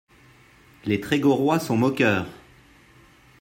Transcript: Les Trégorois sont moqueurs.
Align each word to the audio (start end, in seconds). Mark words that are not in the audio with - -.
Les 0.85 0.99
Trégorois 0.99 1.59
sont 1.59 1.77
moqueurs. 1.77 2.25